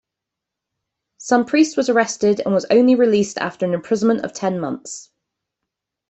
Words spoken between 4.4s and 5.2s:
months.